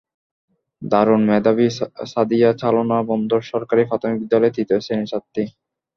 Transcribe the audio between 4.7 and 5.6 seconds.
শ্রেণির ছাত্রী।